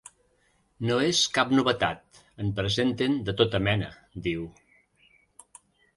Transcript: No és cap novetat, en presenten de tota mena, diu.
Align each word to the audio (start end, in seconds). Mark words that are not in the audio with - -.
No 0.89 0.93
és 1.07 1.19
cap 1.35 1.51
novetat, 1.59 2.21
en 2.45 2.49
presenten 2.61 3.19
de 3.29 3.39
tota 3.43 3.61
mena, 3.67 3.91
diu. 4.29 4.49